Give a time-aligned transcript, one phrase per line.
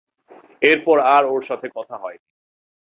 [0.61, 2.27] এরপর আর ওর সাথে কথা হয়নি।